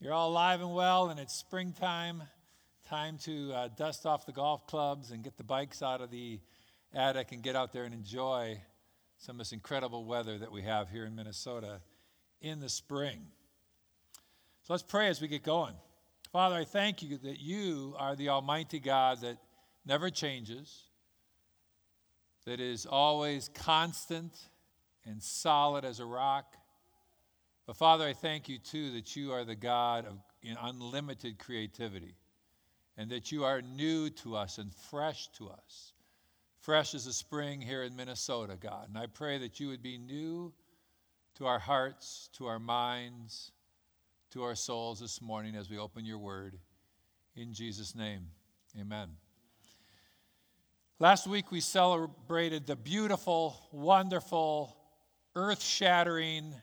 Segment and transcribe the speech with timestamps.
[0.00, 2.22] You're all alive and well, and it's springtime.
[2.88, 6.38] Time to uh, dust off the golf clubs and get the bikes out of the
[6.94, 8.60] attic and get out there and enjoy
[9.16, 11.80] some of this incredible weather that we have here in Minnesota
[12.40, 13.26] in the spring.
[14.62, 15.74] So let's pray as we get going.
[16.30, 19.38] Father, I thank you that you are the Almighty God that
[19.84, 20.84] never changes,
[22.46, 24.32] that is always constant
[25.04, 26.54] and solid as a rock.
[27.68, 32.14] But Father, I thank you too that you are the God of unlimited creativity
[32.96, 35.92] and that you are new to us and fresh to us.
[36.60, 38.88] Fresh as a spring here in Minnesota, God.
[38.88, 40.50] And I pray that you would be new
[41.34, 43.52] to our hearts, to our minds,
[44.30, 46.58] to our souls this morning as we open your word.
[47.36, 48.28] In Jesus' name,
[48.80, 49.10] amen.
[50.98, 54.74] Last week we celebrated the beautiful, wonderful,
[55.36, 56.54] earth shattering,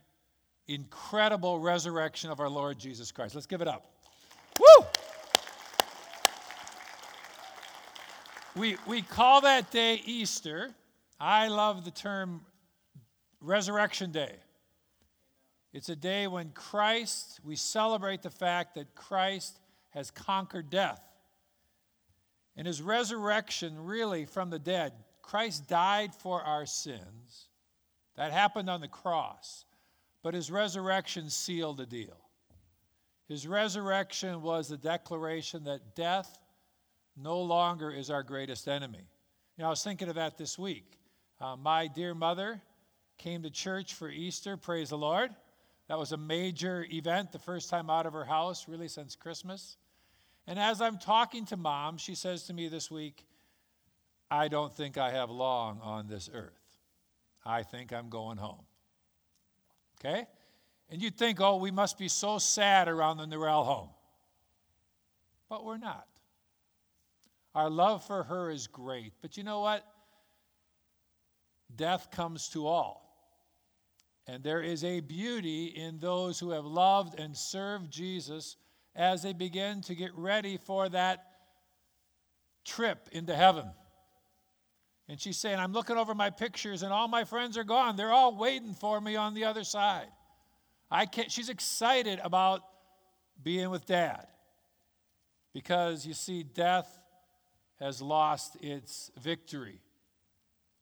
[0.67, 3.35] incredible resurrection of our Lord Jesus Christ.
[3.35, 3.85] Let's give it up.
[4.59, 4.85] Woo!
[8.55, 10.72] We, we call that day Easter.
[11.19, 12.41] I love the term
[13.41, 14.33] Resurrection Day.
[15.73, 21.02] It's a day when Christ, we celebrate the fact that Christ has conquered death.
[22.55, 27.50] And his resurrection, really, from the dead, Christ died for our sins.
[28.16, 29.66] That happened on the cross.
[30.26, 32.18] But his resurrection sealed the deal.
[33.28, 36.40] His resurrection was the declaration that death
[37.16, 39.08] no longer is our greatest enemy.
[39.56, 40.98] You know, I was thinking of that this week.
[41.40, 42.59] Uh, my dear mother
[43.20, 45.30] came to church for Easter, praise the Lord.
[45.90, 49.78] That was a major event, the first time out of her house, really, since Christmas.
[50.48, 53.28] And as I'm talking to mom, she says to me this week,
[54.31, 56.80] I don't think I have long on this earth.
[57.46, 58.66] I think I'm going home.
[60.06, 60.28] Okay?
[60.89, 63.89] And you'd think, oh, we must be so sad around the Norell home.
[65.50, 66.06] But we're not.
[67.56, 69.14] Our love for her is great.
[69.22, 69.84] But you know what?
[71.75, 73.02] Death comes to all.
[74.28, 78.58] And there is a beauty in those who have loved and served Jesus
[78.96, 81.25] as they begin to get ready for that
[82.63, 83.66] trip into heaven.
[85.07, 87.95] And she's saying, I'm looking over my pictures and all my friends are gone.
[87.95, 90.07] They're all waiting for me on the other side.
[90.89, 92.61] I can't, she's excited about
[93.43, 94.27] being with dad
[95.53, 96.99] because you see, death
[97.79, 99.79] has lost its victory.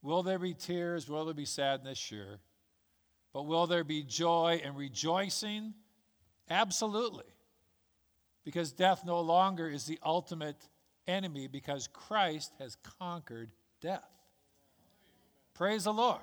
[0.02, 1.10] Will there be tears?
[1.10, 1.98] Will there be sadness?
[1.98, 2.40] Sure.
[3.34, 5.74] But will there be joy and rejoicing?
[6.50, 7.26] Absolutely.
[8.44, 10.68] Because death no longer is the ultimate
[11.08, 13.52] enemy because Christ has conquered
[13.84, 14.10] death.
[15.54, 16.22] Praise the Lord.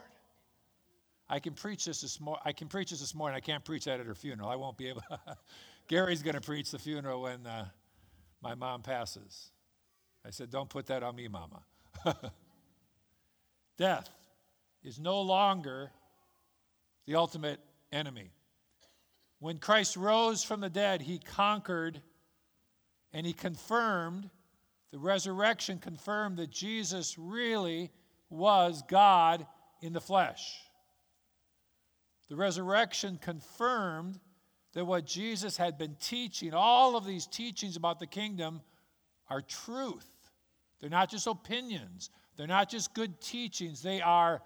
[1.28, 2.42] I can preach this this morning.
[2.44, 3.36] I can preach this this morning.
[3.36, 4.48] I can't preach that at her funeral.
[4.48, 5.02] I won't be able.
[5.86, 7.66] Gary's going to preach the funeral when uh,
[8.42, 9.50] my mom passes.
[10.26, 11.62] I said, "Don't put that on me, Mama."
[13.78, 14.08] Death
[14.82, 15.90] is no longer
[17.06, 17.60] the ultimate
[17.92, 18.30] enemy.
[19.38, 22.00] When Christ rose from the dead, he conquered
[23.12, 24.30] and he confirmed,
[24.92, 27.90] the resurrection confirmed that Jesus really
[28.28, 29.46] was God
[29.80, 30.58] in the flesh.
[32.28, 34.18] The resurrection confirmed
[34.72, 38.60] that what Jesus had been teaching, all of these teachings about the kingdom,
[39.28, 40.08] are truth.
[40.80, 44.42] They're not just opinions, they're not just good teachings, they are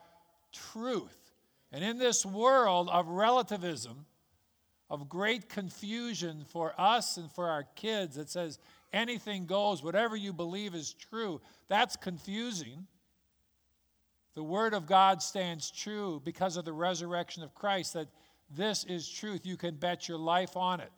[0.52, 1.32] truth.
[1.72, 4.06] And in this world of relativism,
[4.90, 8.58] of great confusion for us and for our kids that says
[8.94, 12.86] anything goes, whatever you believe is true, that's confusing.
[14.34, 18.08] The Word of God stands true because of the resurrection of Christ, that
[18.50, 19.44] this is truth.
[19.44, 20.92] You can bet your life on it.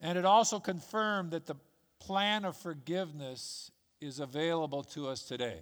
[0.00, 1.56] And it also confirmed that the
[2.00, 5.60] plan of forgiveness is available to us today.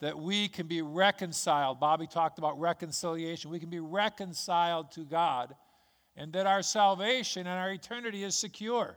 [0.00, 1.80] That we can be reconciled.
[1.80, 3.50] Bobby talked about reconciliation.
[3.50, 5.54] We can be reconciled to God,
[6.16, 8.96] and that our salvation and our eternity is secure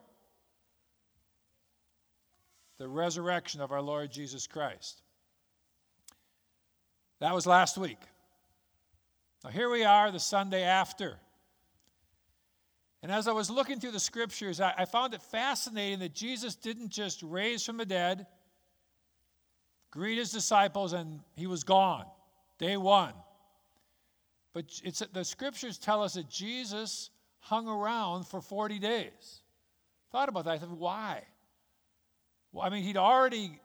[2.78, 5.02] the resurrection of our Lord Jesus Christ.
[7.19, 8.00] That was last week.
[9.44, 11.18] Now, here we are the Sunday after.
[13.02, 16.90] And as I was looking through the scriptures, I, found it fascinating that Jesus didn't
[16.90, 18.28] just raise from the dead,
[19.92, 22.06] greet his disciples, and he was gone.
[22.60, 23.14] Day one.
[24.57, 27.12] But it's, the scriptures tell us that Jesus
[27.42, 29.44] hung around for 40 days.
[30.12, 30.51] Thought about that.
[30.51, 31.21] I thought, why?
[32.51, 33.59] Well, I mean, he'd already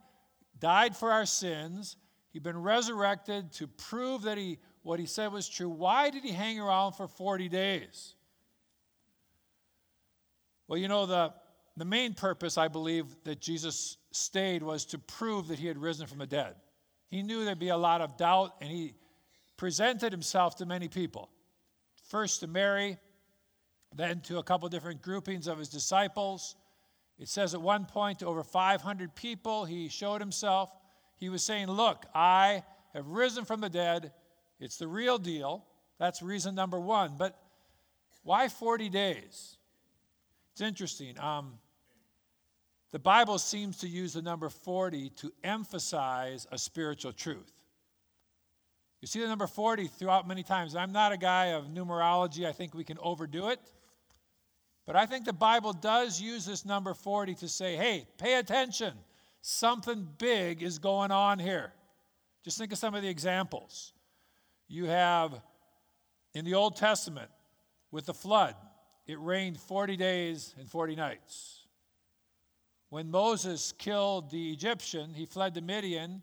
[0.61, 1.97] died for our sins.
[2.35, 5.71] He'd been resurrected to prove that he what he said was true.
[5.71, 8.15] Why did he hang around for 40 days?
[10.69, 11.33] Well, you know, the,
[11.79, 16.07] the main purpose, I believe, that Jesus stayed was to prove that he had risen
[16.07, 16.55] from the dead.
[17.09, 18.93] He knew there'd be a lot of doubt, and he
[19.63, 21.31] presented himself to many people.
[22.09, 22.99] First to Mary,
[23.95, 26.57] then to a couple different groupings of his disciples.
[27.17, 30.77] It says at one point to over 500 people, he showed himself.
[31.17, 34.11] He was saying, Look, I have risen from the dead.
[34.59, 35.65] It's the real deal.
[35.97, 37.15] That's reason number one.
[37.17, 37.39] But
[38.25, 39.59] why 40 days?
[40.51, 41.17] It's interesting.
[41.21, 41.61] Um,
[42.91, 47.53] the Bible seems to use the number 40 to emphasize a spiritual truth.
[49.03, 50.77] You see the number 40 throughout many times.
[50.77, 53.59] I'm not a guy of numerology, I think we can overdo it.
[54.87, 58.95] But I think the Bible does use this number 40 to say, hey, pay attention.
[59.41, 61.73] Something big is going on here.
[62.45, 63.93] Just think of some of the examples.
[64.69, 65.41] You have
[66.33, 67.31] in the Old Testament
[67.91, 68.55] with the flood,
[69.07, 71.67] it rained 40 days and 40 nights.
[72.89, 76.23] When Moses killed the Egyptian, he fled to Midian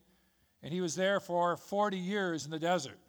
[0.62, 3.00] and he was there for 40 years in the desert.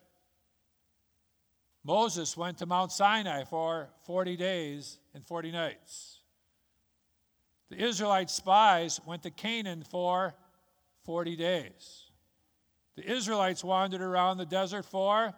[1.83, 6.19] Moses went to Mount Sinai for 40 days and 40 nights.
[7.71, 10.35] The Israelite spies went to Canaan for
[11.05, 12.11] 40 days.
[12.97, 15.33] The Israelites wandered around the desert for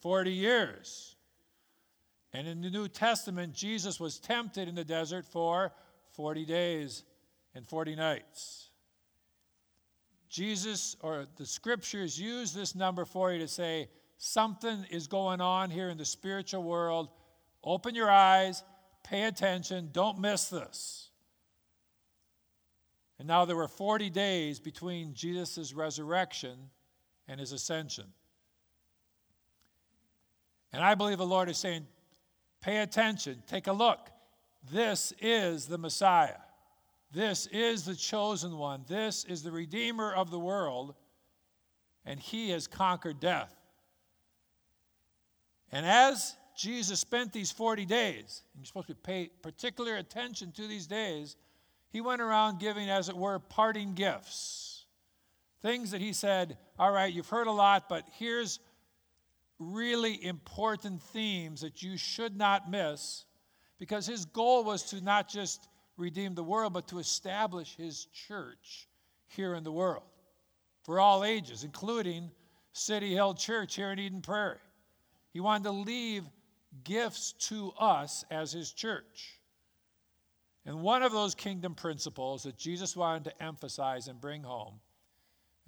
[0.00, 1.16] 40 years.
[2.34, 5.72] And in the New Testament, Jesus was tempted in the desert for
[6.10, 7.04] 40 days
[7.54, 8.63] and 40 nights.
[10.34, 13.88] Jesus or the scriptures use this number for you to say
[14.18, 17.08] something is going on here in the spiritual world.
[17.62, 18.64] Open your eyes,
[19.04, 21.10] pay attention, don't miss this.
[23.20, 26.58] And now there were 40 days between Jesus' resurrection
[27.28, 28.06] and his ascension.
[30.72, 31.86] And I believe the Lord is saying,
[32.60, 34.10] pay attention, take a look.
[34.72, 36.38] This is the Messiah.
[37.14, 38.84] This is the chosen one.
[38.88, 40.96] This is the Redeemer of the world,
[42.04, 43.54] and he has conquered death.
[45.70, 50.66] And as Jesus spent these 40 days, and you're supposed to pay particular attention to
[50.66, 51.36] these days,
[51.88, 54.84] he went around giving, as it were, parting gifts.
[55.62, 58.58] Things that he said, All right, you've heard a lot, but here's
[59.60, 63.24] really important themes that you should not miss
[63.78, 68.88] because his goal was to not just redeem the world, but to establish his church
[69.26, 70.02] here in the world
[70.82, 72.30] for all ages, including
[72.72, 74.58] City Hill Church here in Eden Prairie.
[75.32, 76.24] He wanted to leave
[76.82, 79.40] gifts to us as his church.
[80.66, 84.80] And one of those kingdom principles that Jesus wanted to emphasize and bring home,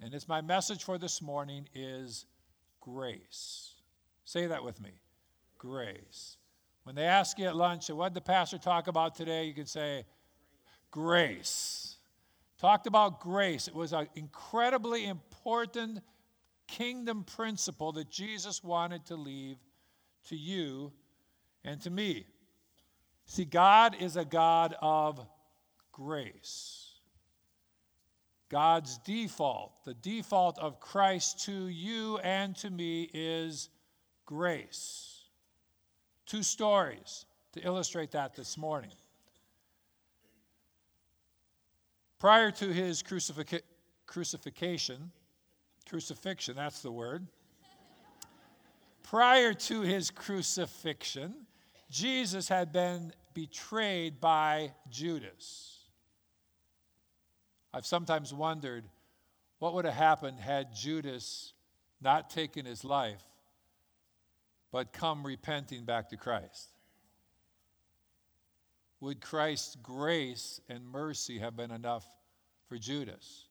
[0.01, 2.25] and it's my message for this morning, is
[2.81, 3.73] grace.
[4.25, 4.91] Say that with me
[5.57, 6.37] grace.
[6.83, 9.45] When they ask you at lunch, what did the pastor talk about today?
[9.45, 10.05] You can say,
[10.91, 11.97] grace.
[12.59, 13.67] Talked about grace.
[13.67, 15.99] It was an incredibly important
[16.67, 19.57] kingdom principle that Jesus wanted to leave
[20.29, 20.91] to you
[21.63, 22.25] and to me.
[23.25, 25.25] See, God is a God of
[25.91, 26.87] grace.
[28.49, 33.69] God's default, the default of Christ to you and to me is
[34.25, 35.25] grace.
[36.25, 38.91] Two stories to illustrate that this morning.
[42.19, 43.61] Prior to his crucifixion,
[45.87, 47.27] crucifixion, that's the word.
[49.03, 51.33] Prior to his crucifixion,
[51.89, 55.77] Jesus had been betrayed by Judas.
[57.73, 58.85] I've sometimes wondered
[59.59, 61.53] what would have happened had Judas
[62.01, 63.23] not taken his life,
[64.71, 66.69] but come repenting back to Christ.
[68.99, 72.05] Would Christ's grace and mercy have been enough
[72.67, 73.45] for Judas?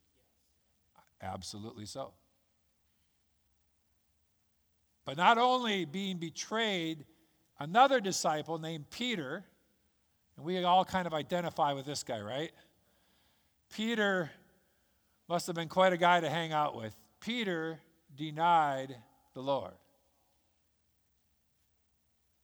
[1.21, 2.13] Absolutely so.
[5.05, 7.05] But not only being betrayed,
[7.59, 9.45] another disciple named Peter,
[10.35, 12.51] and we all kind of identify with this guy, right?
[13.73, 14.29] Peter
[15.29, 16.93] must have been quite a guy to hang out with.
[17.21, 17.79] Peter
[18.15, 18.95] denied
[19.33, 19.73] the Lord.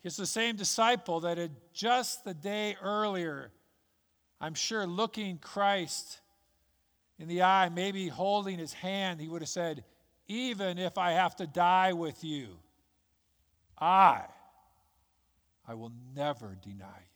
[0.03, 3.51] He's the same disciple that had just the day earlier,
[4.41, 6.19] I'm sure, looking Christ
[7.17, 9.85] in the eye, maybe holding his hand, he would have said,
[10.27, 12.49] Even if I have to die with you,
[13.79, 14.23] I,
[15.65, 17.07] I will never deny you.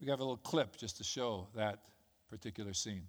[0.00, 1.78] We have a little clip just to show that
[2.28, 3.06] particular scene.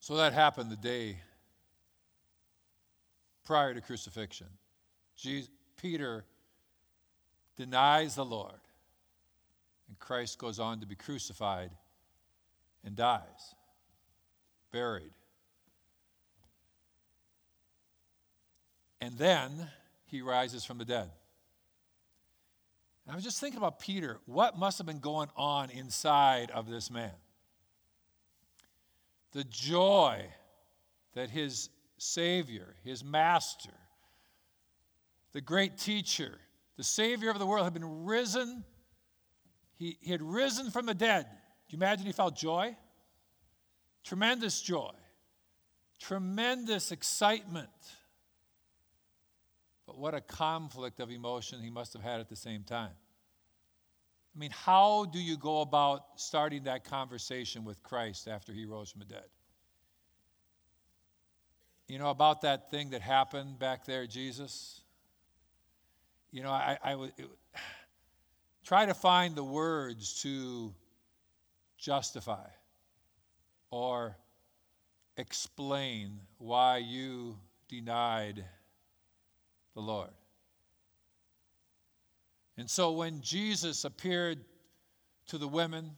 [0.00, 1.18] So that happened the day
[3.44, 4.48] prior to crucifixion.
[5.16, 5.48] Jesus,
[5.80, 6.24] Peter
[7.56, 8.60] denies the Lord,
[9.88, 11.70] and Christ goes on to be crucified
[12.84, 13.54] and dies,
[14.72, 15.12] buried.
[19.00, 19.68] And then
[20.06, 21.10] he rises from the dead.
[23.04, 24.18] And I was just thinking about Peter.
[24.26, 27.12] What must have been going on inside of this man?
[29.32, 30.24] The joy
[31.14, 33.74] that his Savior, his Master,
[35.32, 36.38] the great teacher,
[36.76, 38.64] the Savior of the world had been risen.
[39.76, 41.26] He, he had risen from the dead.
[41.68, 42.76] Do you imagine he felt joy?
[44.04, 44.92] Tremendous joy,
[45.98, 47.70] tremendous excitement.
[49.86, 52.92] But what a conflict of emotion he must have had at the same time.
[54.34, 58.90] I mean, how do you go about starting that conversation with Christ after he rose
[58.90, 59.24] from the dead?
[61.86, 64.80] You know, about that thing that happened back there, Jesus?
[66.32, 67.12] You know, I, I would
[68.64, 70.74] try to find the words to
[71.84, 72.46] justify
[73.70, 74.16] or
[75.16, 77.36] explain why you
[77.68, 78.42] denied
[79.74, 80.10] the Lord.
[82.56, 84.38] And so when Jesus appeared
[85.26, 85.90] to the women,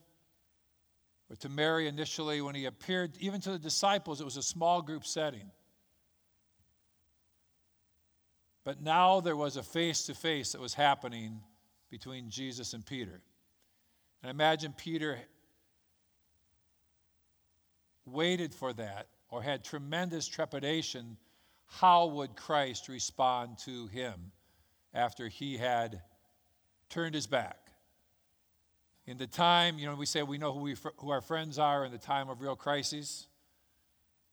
[1.30, 4.82] or to Mary initially, when he appeared even to the disciples, it was a small
[4.82, 5.50] group setting.
[8.64, 11.40] But now there was a face to face that was happening
[11.90, 13.20] between Jesus and Peter.
[14.22, 15.18] And imagine Peter
[18.06, 21.16] waited for that or had tremendous trepidation,
[21.66, 24.32] how would Christ respond to him
[24.94, 26.00] after he had
[26.88, 27.58] turned his back?
[29.06, 31.84] In the time, you know, we say we know who, we, who our friends are
[31.84, 33.26] in the time of real crises.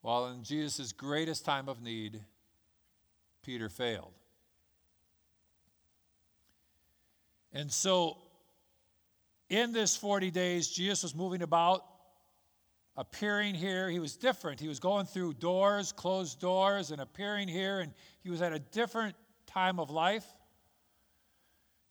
[0.02, 2.22] Well, in Jesus' greatest time of need,
[3.44, 4.14] Peter failed.
[7.54, 8.18] And so,
[9.50, 11.86] in this 40 days, Jesus was moving about
[12.96, 13.90] appearing here.
[13.90, 14.60] He was different.
[14.60, 18.60] He was going through doors, closed doors, and appearing here, and he was at a
[18.60, 20.26] different time of life.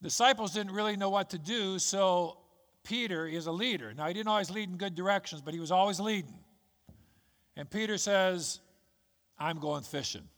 [0.02, 2.38] Disciples didn't really know what to do, so
[2.82, 3.94] Peter is a leader.
[3.94, 6.35] Now, he didn't always lead in good directions, but he was always leading.
[7.56, 8.61] And Peter says,
[9.38, 10.28] I'm going fishing.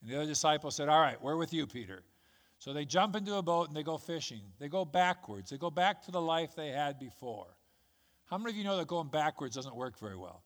[0.00, 2.02] And the other disciples said, All right, we're with you, Peter.
[2.58, 4.40] So they jump into a boat and they go fishing.
[4.58, 5.50] They go backwards.
[5.50, 7.55] They go back to the life they had before.
[8.26, 10.42] How many of you know that going backwards doesn't work very well?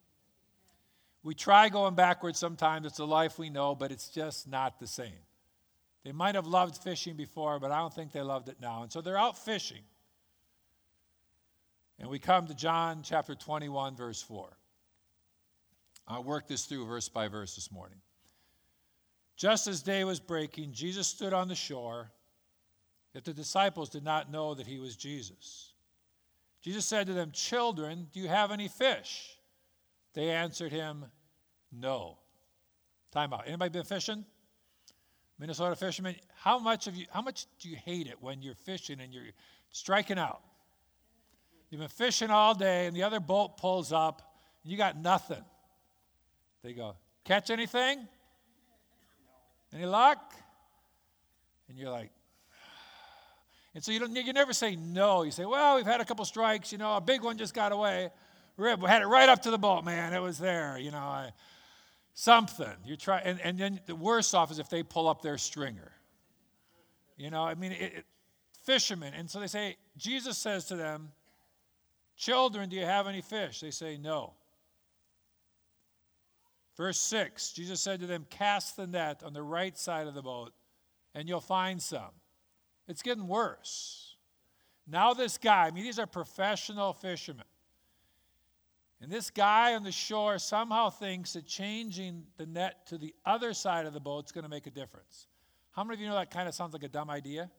[1.23, 4.87] We try going backwards sometimes, it's a life we know, but it's just not the
[4.87, 5.13] same.
[6.05, 8.83] They might have loved fishing before, but I don't think they loved it now.
[8.83, 9.83] And so they're out fishing.
[11.99, 14.49] And we come to John chapter 21, verse 4.
[16.09, 17.99] I'll work this through verse by verse this morning.
[19.37, 22.11] Just as day was breaking, Jesus stood on the shore,
[23.15, 25.70] yet the disciples did not know that he was Jesus.
[26.63, 29.37] Jesus said to them, Children, do you have any fish?
[30.15, 31.07] They answered him,
[31.73, 32.19] No.
[33.13, 33.45] Time out.
[33.47, 34.25] Anybody been fishing?
[35.39, 39.01] Minnesota fishermen, how much of you how much do you hate it when you're fishing
[39.01, 39.25] and you're
[39.71, 40.43] striking out?
[41.71, 45.43] You've been fishing all day and the other boat pulls up and you got nothing.
[46.63, 48.07] They go, catch anything?
[49.73, 50.35] Any luck?
[51.69, 52.11] And you're like,
[53.75, 55.23] and so you, don't, you never say no.
[55.23, 56.73] You say, well, we've had a couple strikes.
[56.73, 58.11] You know, a big one just got away.
[58.57, 60.13] We had it right up to the boat, man.
[60.13, 60.77] It was there.
[60.77, 61.33] You know, I,
[62.15, 62.75] something.
[62.85, 65.93] You try, and, and then the worst off is if they pull up their stringer.
[67.17, 68.05] You know, I mean, it, it,
[68.65, 69.15] fishermen.
[69.15, 71.13] And so they say, Jesus says to them,
[72.17, 73.61] Children, do you have any fish?
[73.61, 74.35] They say, No.
[76.77, 80.23] Verse 6 Jesus said to them, Cast the net on the right side of the
[80.23, 80.53] boat,
[81.15, 82.11] and you'll find some.
[82.91, 84.17] It's getting worse.
[84.87, 87.45] Now, this guy, I mean, these are professional fishermen.
[89.01, 93.55] And this guy on the shore somehow thinks that changing the net to the other
[93.55, 95.29] side of the boat is going to make a difference.
[95.71, 97.51] How many of you know that kind of sounds like a dumb idea?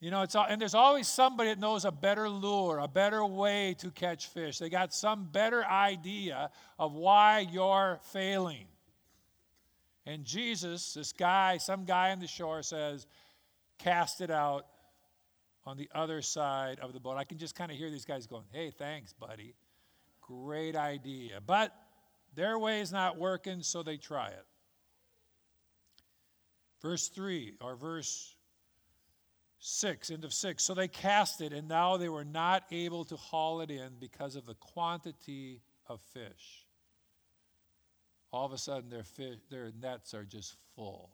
[0.00, 3.24] You know, it's all, and there's always somebody that knows a better lure, a better
[3.24, 4.58] way to catch fish.
[4.58, 8.66] They got some better idea of why you're failing.
[10.04, 13.06] And Jesus, this guy, some guy on the shore says,
[13.82, 14.66] cast it out
[15.64, 17.16] on the other side of the boat.
[17.16, 19.54] I can just kind of hear these guys going, hey, thanks, buddy.
[20.20, 21.40] Great idea.
[21.44, 21.74] But
[22.34, 24.46] their way is not working, so they try it.
[26.80, 28.34] Verse 3 or verse
[29.60, 30.64] 6, end of 6.
[30.64, 34.34] So they cast it, and now they were not able to haul it in because
[34.34, 36.66] of the quantity of fish.
[38.32, 41.10] All of a sudden, their, fish, their nets are just full.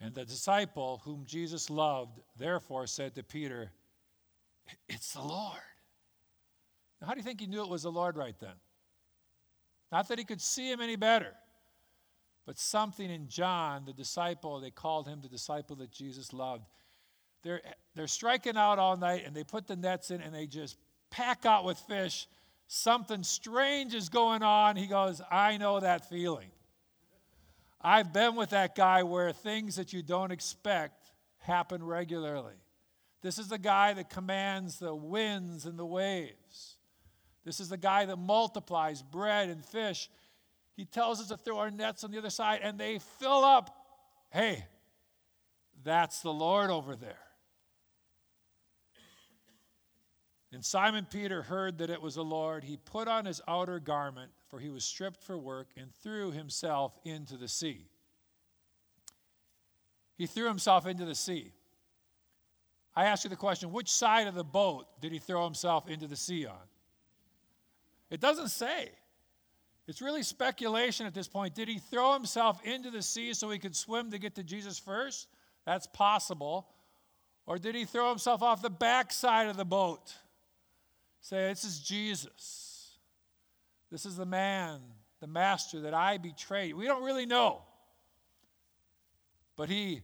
[0.00, 3.70] And the disciple whom Jesus loved, therefore, said to Peter,
[4.88, 5.58] It's the Lord.
[7.00, 8.54] Now, how do you think he knew it was the Lord right then?
[9.92, 11.32] Not that he could see him any better,
[12.44, 16.64] but something in John, the disciple, they called him the disciple that Jesus loved.
[17.42, 17.60] They're,
[17.94, 20.76] they're striking out all night and they put the nets in and they just
[21.10, 22.26] pack out with fish.
[22.66, 24.76] Something strange is going on.
[24.76, 26.50] He goes, I know that feeling.
[27.80, 32.54] I've been with that guy where things that you don't expect happen regularly.
[33.22, 36.76] This is the guy that commands the winds and the waves.
[37.44, 40.08] This is the guy that multiplies bread and fish.
[40.76, 43.70] He tells us to throw our nets on the other side, and they fill up.
[44.30, 44.64] Hey,
[45.84, 47.25] that's the Lord over there.
[50.56, 52.64] And Simon Peter heard that it was the Lord.
[52.64, 56.98] He put on his outer garment, for he was stripped for work, and threw himself
[57.04, 57.90] into the sea.
[60.16, 61.52] He threw himself into the sea.
[62.94, 66.06] I ask you the question which side of the boat did he throw himself into
[66.06, 66.56] the sea on?
[68.08, 68.92] It doesn't say.
[69.86, 71.54] It's really speculation at this point.
[71.54, 74.78] Did he throw himself into the sea so he could swim to get to Jesus
[74.78, 75.28] first?
[75.66, 76.66] That's possible.
[77.44, 80.14] Or did he throw himself off the backside of the boat?
[81.28, 82.98] Say, this is Jesus.
[83.90, 84.78] This is the man,
[85.18, 86.74] the master that I betrayed.
[86.74, 87.62] We don't really know.
[89.56, 90.02] But he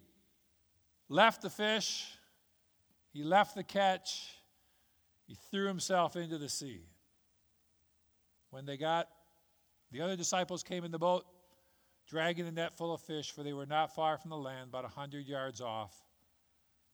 [1.09, 2.09] left the fish,
[3.13, 4.35] he left the catch,
[5.29, 6.81] he threw himself into the sea.
[8.51, 9.07] When they got,
[9.93, 11.25] the other disciples came in the boat,
[12.09, 14.85] dragging the net full of fish, for they were not far from the land, about
[14.85, 15.95] a hundred yards off.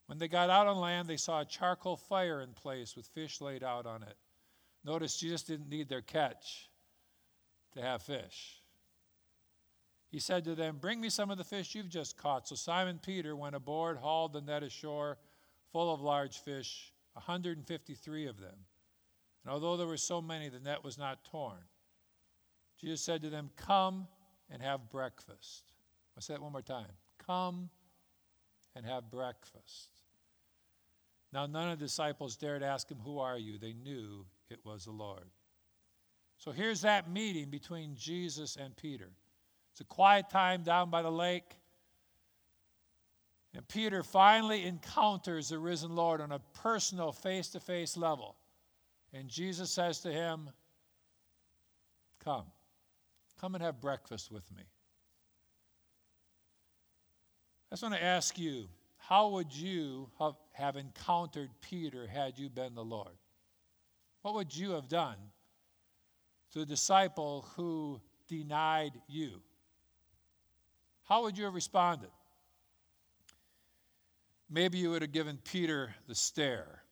[0.09, 3.41] When they got out on land, they saw a charcoal fire in place with fish
[3.41, 4.17] laid out on it.
[4.83, 6.67] Notice Jesus didn't need their catch
[7.75, 8.59] to have fish.
[10.09, 12.47] He said to them, Bring me some of the fish you've just caught.
[12.47, 15.19] So Simon Peter went aboard, hauled the net ashore
[15.71, 18.65] full of large fish, 153 of them.
[19.43, 21.61] And although there were so many, the net was not torn.
[22.81, 24.07] Jesus said to them, Come
[24.49, 25.65] and have breakfast.
[26.17, 26.87] I'll say that one more time.
[27.23, 27.69] Come
[28.75, 29.98] and have breakfast.
[31.31, 33.57] Now, none of the disciples dared ask him, Who are you?
[33.57, 35.29] They knew it was the Lord.
[36.37, 39.09] So here's that meeting between Jesus and Peter.
[39.71, 41.57] It's a quiet time down by the lake.
[43.53, 48.35] And Peter finally encounters the risen Lord on a personal, face to face level.
[49.13, 50.49] And Jesus says to him,
[52.23, 52.45] Come,
[53.39, 54.63] come and have breakfast with me.
[57.71, 58.67] I just want to ask you,
[59.09, 60.07] how would you
[60.53, 63.17] have encountered Peter had you been the Lord?
[64.21, 65.15] What would you have done
[66.53, 69.41] to the disciple who denied you?
[71.05, 72.11] How would you have responded?
[74.47, 76.83] Maybe you would have given Peter the stare.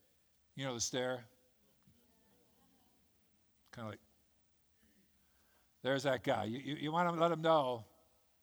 [0.56, 1.24] You know the stare?
[3.74, 4.00] Kind of like,
[5.84, 6.46] there's that guy.
[6.46, 7.86] You, you, you want to let him know,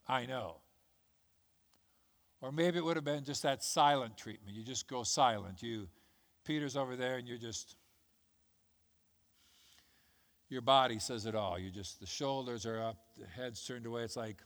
[0.06, 0.58] I know.
[2.44, 4.54] Or maybe it would have been just that silent treatment.
[4.54, 5.62] You just go silent.
[5.62, 5.88] You,
[6.44, 7.74] Peter's over there, and you're just,
[10.50, 11.59] your body says it all.
[11.59, 14.02] You just, the shoulders are up, the head's turned away.
[14.02, 14.42] It's like,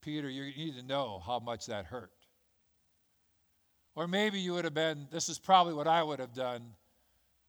[0.00, 2.12] Peter, you need to know how much that hurt.
[3.96, 6.62] Or maybe you would have been, this is probably what I would have done.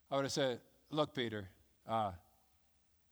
[0.10, 1.48] I would have said, Look, Peter,
[1.88, 2.14] uh,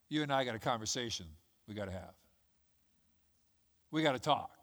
[0.10, 1.28] you and I got a conversation
[1.68, 2.16] we got to have.
[3.92, 4.59] We got to talk.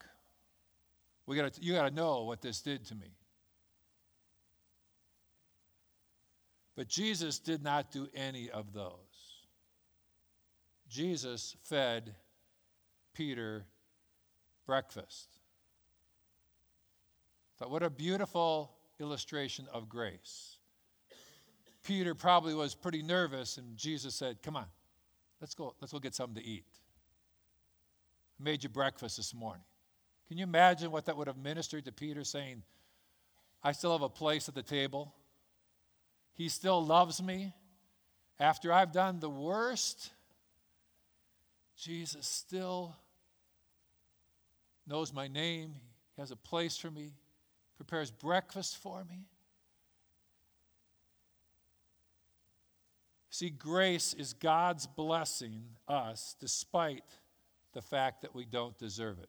[1.26, 3.10] We gotta, you got to know what this did to me.
[6.76, 8.92] But Jesus did not do any of those.
[10.88, 12.14] Jesus fed
[13.14, 13.64] Peter
[14.66, 15.28] breakfast.
[17.58, 20.58] Thought, what a beautiful illustration of grace.
[21.82, 24.66] Peter probably was pretty nervous, and Jesus said, Come on,
[25.40, 26.66] let's go, let's go get something to eat.
[28.38, 29.62] I made you breakfast this morning.
[30.28, 32.62] Can you imagine what that would have ministered to Peter saying,
[33.62, 35.14] I still have a place at the table?
[36.34, 37.52] He still loves me.
[38.38, 40.10] After I've done the worst,
[41.76, 42.94] Jesus still
[44.86, 45.74] knows my name.
[46.14, 47.12] He has a place for me,
[47.76, 49.26] prepares breakfast for me.
[53.30, 57.04] See, grace is God's blessing us despite
[57.74, 59.28] the fact that we don't deserve it.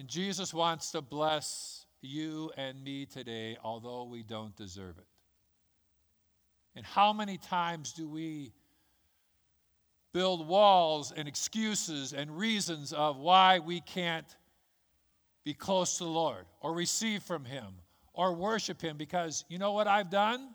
[0.00, 5.04] And Jesus wants to bless you and me today, although we don't deserve it.
[6.74, 8.54] And how many times do we
[10.14, 14.24] build walls and excuses and reasons of why we can't
[15.44, 17.66] be close to the Lord or receive from Him
[18.14, 18.96] or worship Him?
[18.96, 20.54] Because you know what I've done?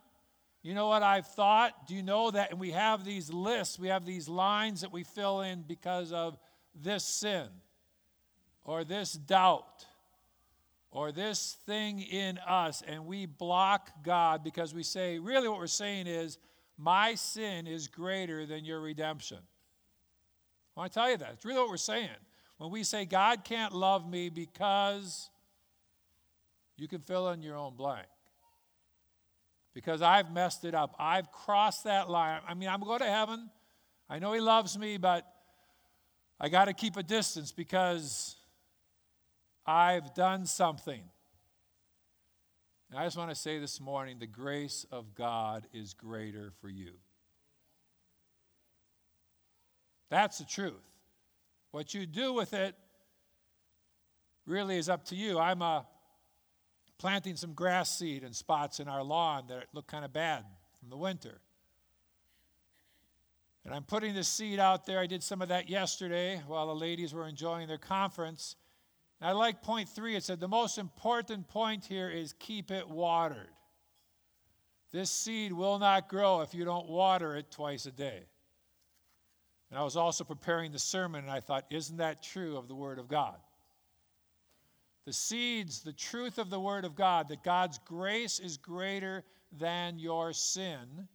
[0.64, 1.86] You know what I've thought?
[1.88, 2.50] Do you know that?
[2.50, 6.36] And we have these lists, we have these lines that we fill in because of
[6.74, 7.48] this sin
[8.66, 9.86] or this doubt
[10.92, 15.68] or this thing in us, and we block God because we say, really, what we're
[15.68, 16.38] saying is,
[16.78, 19.40] my sin is greater than your redemption.
[20.76, 21.32] I want to tell you that.
[21.34, 22.10] It's really what we're saying.
[22.58, 25.30] When we say, God can't love me because
[26.78, 28.08] you can fill in your own blank.
[29.74, 30.96] Because I've messed it up.
[30.98, 32.40] I've crossed that line.
[32.48, 33.50] I mean, I'm going to heaven.
[34.10, 35.26] I know He loves me, but
[36.40, 38.38] I got to keep a distance because
[39.66, 41.02] I've done something.
[42.90, 46.70] And I just want to say this morning the grace of God is greater for
[46.70, 46.92] you.
[50.10, 50.74] That's the truth.
[51.72, 52.76] What you do with it
[54.46, 55.40] really is up to you.
[55.40, 55.82] I'm uh,
[56.98, 60.46] planting some grass seed in spots in our lawn that look kind of bad
[60.80, 61.40] from the winter.
[63.66, 65.00] And I'm putting this seed out there.
[65.00, 68.56] I did some of that yesterday while the ladies were enjoying their conference.
[69.22, 70.16] I like point three.
[70.16, 73.50] It said the most important point here is keep it watered.
[74.92, 78.24] This seed will not grow if you don't water it twice a day.
[79.70, 82.76] And I was also preparing the sermon, and I thought, isn't that true of the
[82.76, 83.36] Word of God?
[85.06, 89.98] The seeds, the truth of the Word of God, that God's grace is greater than
[89.98, 91.08] your sin.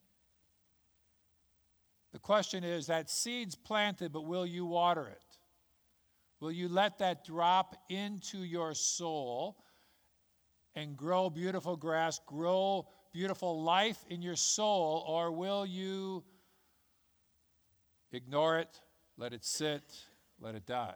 [2.13, 5.30] The question is that seed's planted, but will you water it?
[6.41, 9.63] Will you let that drop into your soul
[10.75, 16.25] and grow beautiful grass, grow beautiful life in your soul, or will you
[18.13, 18.81] ignore it,
[19.19, 19.83] let it sit,
[20.41, 20.95] let it die?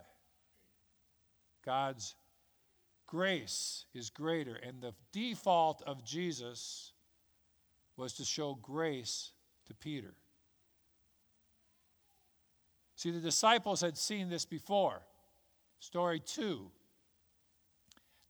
[1.63, 2.15] God's
[3.05, 6.93] grace is greater, and the default of Jesus
[7.97, 9.31] was to show grace
[9.67, 10.15] to Peter.
[12.95, 15.01] See, the disciples had seen this before.
[15.85, 16.71] Story two.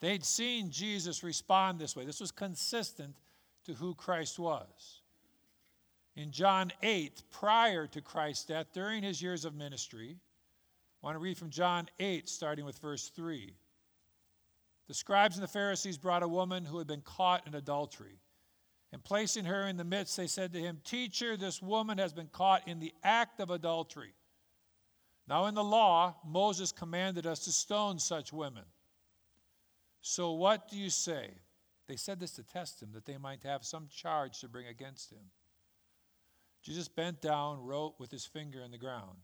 [0.01, 2.03] They'd seen Jesus respond this way.
[2.03, 3.15] This was consistent
[3.63, 5.01] to who Christ was.
[6.17, 10.17] In John 8, prior to Christ's death, during his years of ministry,
[11.01, 13.53] I want to read from John 8, starting with verse 3.
[14.89, 18.19] The scribes and the Pharisees brought a woman who had been caught in adultery.
[18.91, 22.27] And placing her in the midst, they said to him, Teacher, this woman has been
[22.27, 24.13] caught in the act of adultery.
[25.27, 28.65] Now, in the law, Moses commanded us to stone such women.
[30.01, 31.31] So, what do you say?
[31.87, 35.11] They said this to test him, that they might have some charge to bring against
[35.11, 35.31] him.
[36.61, 39.17] Jesus bent down, wrote with his finger in the ground.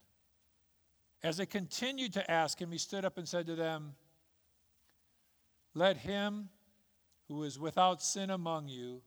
[1.23, 3.93] As they continued to ask him, he stood up and said to them,
[5.75, 6.49] Let him
[7.27, 9.01] who is without sin among you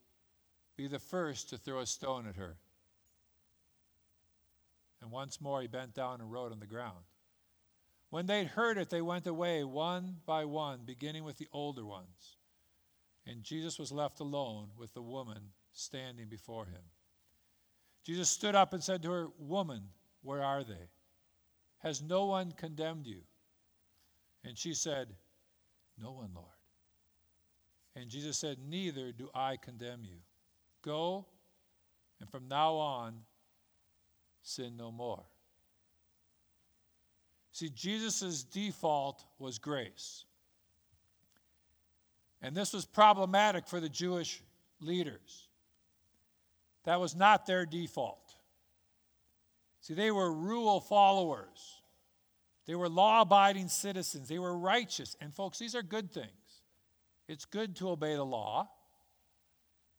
[0.77, 2.57] be the first to throw a stone at her.
[5.05, 7.05] And once more he bent down and wrote on the ground.
[8.09, 12.39] When they'd heard it, they went away one by one, beginning with the older ones.
[13.27, 16.81] And Jesus was left alone with the woman standing before him.
[18.03, 19.83] Jesus stood up and said to her, Woman,
[20.23, 20.89] where are they?
[21.81, 23.21] Has no one condemned you?
[24.43, 25.09] And she said,
[26.01, 26.49] No one, Lord.
[27.95, 30.17] And Jesus said, Neither do I condemn you.
[30.81, 31.27] Go,
[32.21, 33.17] and from now on,
[34.45, 35.25] sin no more.
[37.51, 40.25] See, Jesus' default was grace.
[42.43, 44.43] And this was problematic for the Jewish
[44.81, 45.49] leaders.
[46.85, 48.35] That was not their default.
[49.81, 51.81] See, they were rule followers,
[52.67, 55.17] they were law abiding citizens, they were righteous.
[55.21, 56.29] And, folks, these are good things.
[57.29, 58.69] It's good to obey the law,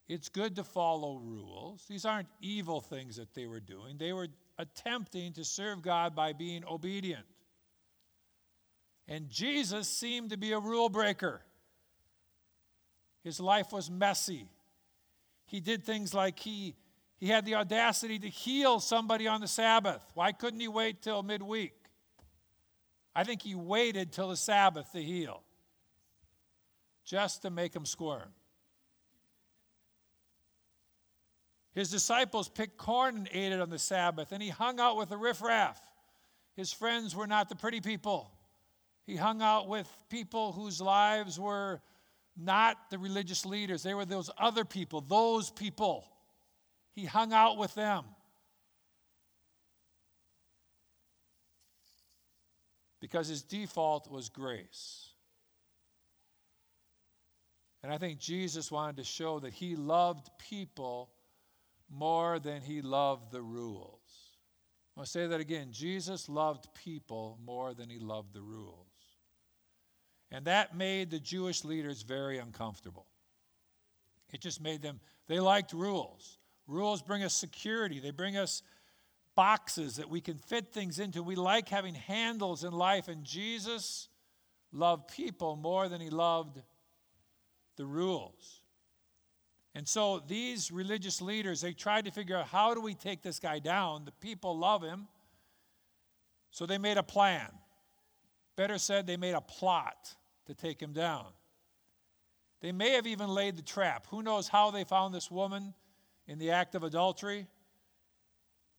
[0.08, 1.84] it's good to follow rules.
[1.88, 6.34] These aren't evil things that they were doing, they were attempting to serve God by
[6.34, 7.26] being obedient.
[9.08, 11.42] And Jesus seemed to be a rule breaker.
[13.24, 14.48] His life was messy.
[15.46, 16.76] He did things like he,
[17.18, 20.04] he had the audacity to heal somebody on the Sabbath.
[20.16, 21.74] Why couldn't he wait till midweek?
[23.16, 25.42] I think he waited till the Sabbath to heal,
[27.04, 28.34] just to make him squirm.
[31.76, 35.10] His disciples picked corn and ate it on the Sabbath, and he hung out with
[35.10, 35.80] the riffraff.
[36.56, 38.32] His friends were not the pretty people.
[39.06, 41.82] He hung out with people whose lives were
[42.38, 46.08] not the religious leaders, they were those other people, those people.
[46.94, 48.06] He hung out with them.
[53.02, 55.10] Because his default was grace.
[57.84, 61.10] And I think Jesus wanted to show that he loved people
[61.90, 64.00] more than he loved the rules.
[64.98, 65.70] I'll say that again.
[65.72, 68.86] Jesus loved people more than he loved the rules.
[70.32, 73.08] And that made the Jewish leaders very uncomfortable.
[74.32, 76.40] It just made them, they liked rules.
[76.68, 78.64] Rules bring us security, they bring us
[79.36, 81.22] boxes that we can fit things into.
[81.22, 84.08] We like having handles in life, and Jesus
[84.72, 86.62] loved people more than he loved
[87.76, 88.62] the rules.
[89.76, 93.40] And so these religious leaders, they tried to figure out how do we take this
[93.40, 94.06] guy down?
[94.06, 95.08] The people love him.
[96.52, 97.50] So they made a plan.
[98.56, 101.26] Better said, they made a plot to take him down.
[102.62, 104.08] They may have even laid the trap.
[104.10, 105.74] Who knows how they found this woman
[106.26, 107.46] in the act of adultery?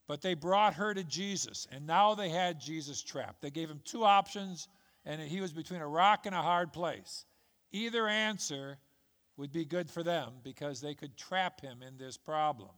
[0.08, 3.42] But they brought her to Jesus, and now they had Jesus trapped.
[3.42, 4.68] They gave him two options,
[5.04, 7.26] and he was between a rock and a hard place.
[7.70, 8.78] Either answer
[9.36, 12.70] would be good for them because they could trap him in this problem.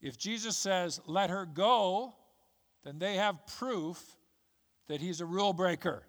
[0.00, 2.14] If Jesus says, let her go,
[2.84, 4.16] then they have proof
[4.88, 6.02] that he's a rule breaker.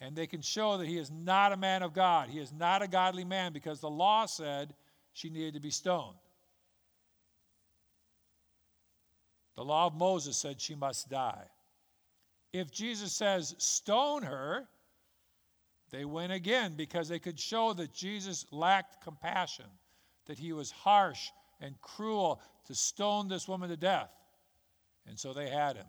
[0.00, 2.30] And they can show that he is not a man of God.
[2.30, 4.74] He is not a godly man because the law said
[5.12, 6.16] she needed to be stoned.
[9.56, 11.44] The law of Moses said she must die.
[12.52, 14.66] If Jesus says, stone her,
[15.90, 19.66] they went again because they could show that Jesus lacked compassion,
[20.26, 24.10] that he was harsh and cruel to stone this woman to death.
[25.06, 25.86] And so they had him,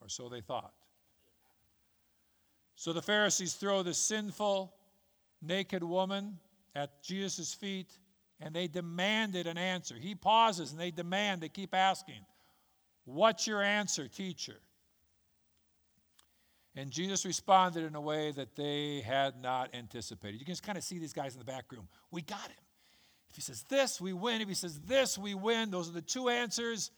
[0.00, 0.72] or so they thought.
[2.74, 4.74] So the Pharisees throw the sinful,
[5.40, 6.38] naked woman
[6.74, 7.98] at Jesus' feet
[8.40, 9.94] and they demanded an answer.
[9.94, 12.20] He pauses and they demand, they keep asking,
[13.04, 14.58] What's your answer, teacher?
[16.76, 20.38] And Jesus responded in a way that they had not anticipated.
[20.38, 21.88] You can just kind of see these guys in the back room.
[22.10, 22.64] We got him.
[23.30, 24.42] If he says this, we win.
[24.42, 25.70] If he says this, we win.
[25.70, 26.90] Those are the two answers.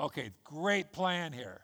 [0.00, 1.60] Okay, great plan here.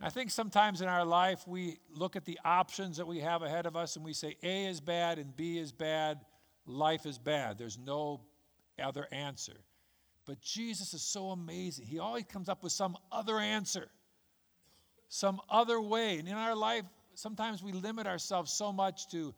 [0.00, 3.66] I think sometimes in our life we look at the options that we have ahead
[3.66, 6.20] of us and we say A is bad and B is bad,
[6.64, 7.58] life is bad.
[7.58, 8.22] There's no
[8.82, 9.60] other answer.
[10.24, 11.86] But Jesus is so amazing.
[11.86, 13.88] He always comes up with some other answer,
[15.10, 16.18] some other way.
[16.18, 19.34] And in our life, sometimes we limit ourselves so much to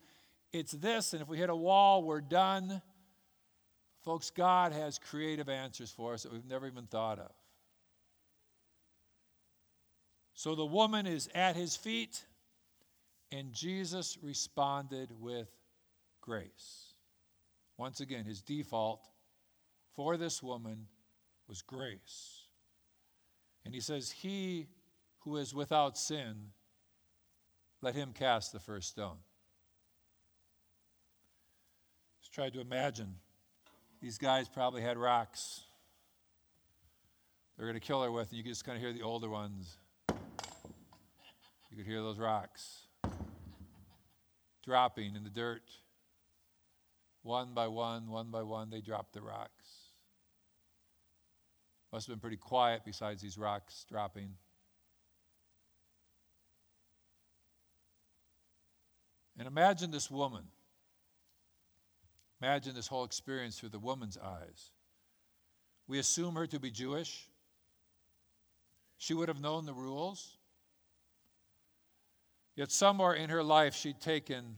[0.53, 2.79] it's this, and if we hit a wall, we're done.
[4.03, 7.31] Folks, God has creative answers for us that we've never even thought of.
[10.35, 12.23] So the woman is at his feet,
[13.31, 15.49] and Jesus responded with
[16.21, 16.93] grace.
[17.77, 19.07] Once again, his default
[19.95, 20.85] for this woman
[21.47, 22.43] was grace.
[23.65, 24.67] And he says, He
[25.23, 26.51] who is without sin,
[27.81, 29.17] let him cast the first stone.
[32.21, 33.15] Just try to imagine.
[34.01, 35.61] These guys probably had rocks
[37.57, 39.29] they're going to kill her with, and you can just kind of hear the older
[39.29, 39.77] ones
[40.09, 42.87] you could hear those rocks
[44.63, 45.71] dropping in the dirt.
[47.23, 49.89] One by one, one by one, they dropped the rocks.
[51.91, 54.29] Must have been pretty quiet besides these rocks dropping.
[59.37, 60.43] And imagine this woman.
[62.41, 64.71] Imagine this whole experience through the woman's eyes.
[65.87, 67.27] We assume her to be Jewish.
[68.97, 70.37] She would have known the rules.
[72.55, 74.57] Yet somewhere in her life, she'd taken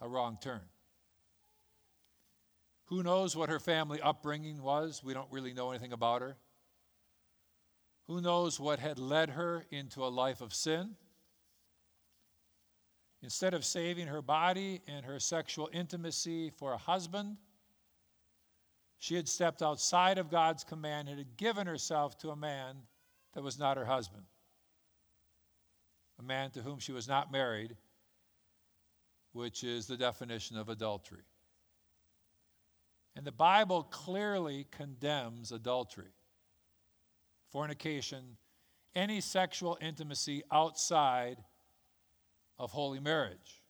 [0.00, 0.60] a wrong turn.
[2.86, 5.02] Who knows what her family upbringing was?
[5.02, 6.36] We don't really know anything about her.
[8.06, 10.96] Who knows what had led her into a life of sin?
[13.24, 17.38] Instead of saving her body and her sexual intimacy for a husband,
[18.98, 22.76] she had stepped outside of God's command and had given herself to a man
[23.32, 24.24] that was not her husband,
[26.18, 27.74] a man to whom she was not married,
[29.32, 31.24] which is the definition of adultery.
[33.16, 36.12] And the Bible clearly condemns adultery,
[37.48, 38.36] fornication,
[38.94, 41.38] any sexual intimacy outside
[42.58, 43.62] of holy marriage.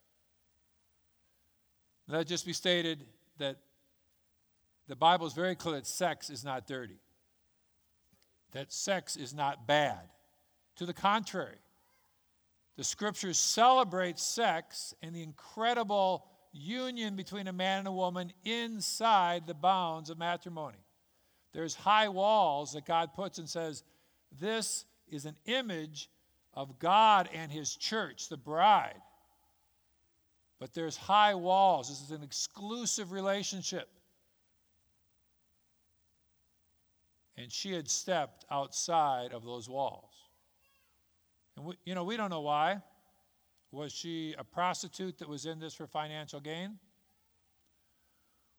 [2.09, 3.05] Let it just be stated
[3.39, 3.57] that
[4.89, 6.99] the Bible is very clear that sex is not dirty,
[8.53, 10.09] that sex is not bad.
[10.77, 11.59] To the contrary,
[12.77, 19.47] the scriptures celebrate sex and the incredible union between a man and a woman inside
[19.47, 20.79] the bounds of matrimony.
[21.53, 23.85] There's high walls that God puts and says,
[24.41, 26.11] This is an image
[26.55, 29.01] of God and His church, the bride.
[30.61, 31.89] But there's high walls.
[31.89, 33.89] This is an exclusive relationship.
[37.37, 40.13] And she had stepped outside of those walls.
[41.57, 42.81] And we, you know, we don't know why.
[43.73, 46.79] Was she a prostitute that was in this for financial gain?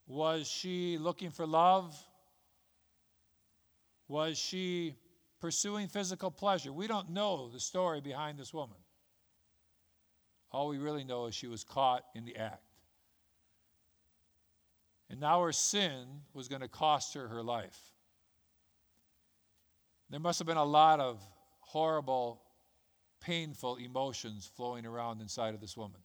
[0.08, 1.98] Was she looking for love?
[4.08, 4.96] Was she
[5.46, 6.74] pursuing physical pleasure?
[6.74, 8.80] We don't know the story behind this woman.
[10.52, 12.64] All we really know is she was caught in the act.
[15.08, 17.80] And now her sin was going to cost her her life.
[20.10, 21.22] There must have been a lot of
[21.60, 22.42] horrible
[23.22, 26.02] painful emotions flowing around inside of this woman.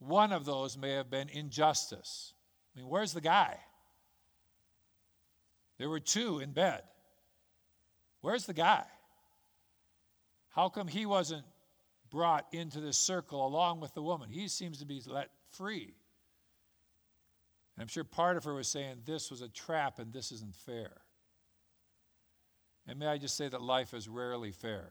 [0.00, 2.32] One of those may have been injustice.
[2.74, 3.60] I mean, where's the guy?
[5.78, 6.82] There were two in bed.
[8.26, 8.82] Where's the guy?
[10.48, 11.44] How come he wasn't
[12.10, 14.30] brought into this circle along with the woman?
[14.30, 15.94] He seems to be let free.
[17.76, 20.56] And I'm sure part of her was saying, This was a trap and this isn't
[20.56, 20.90] fair.
[22.88, 24.90] And may I just say that life is rarely fair.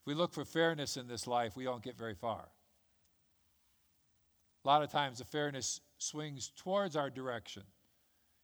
[0.00, 2.48] If we look for fairness in this life, we don't get very far.
[4.64, 7.64] A lot of times the fairness swings towards our direction.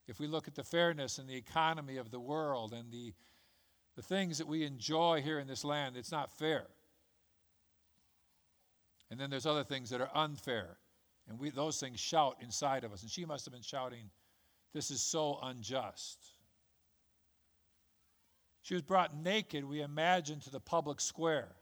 [0.08, 3.12] If we look at the fairness and the economy of the world and the,
[3.94, 6.66] the things that we enjoy here in this land, it's not fair.
[9.10, 10.78] And then there's other things that are unfair.
[11.28, 13.02] And we, those things shout inside of us.
[13.02, 14.10] And she must have been shouting,
[14.72, 16.18] This is so unjust.
[18.62, 21.52] She was brought naked, we imagine, to the public square.